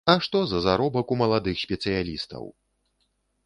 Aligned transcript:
А 0.11 0.13
што 0.27 0.39
за 0.53 0.61
заробак 0.65 1.13
у 1.15 1.19
маладых 1.21 1.61
спецыялістаў! 1.67 2.43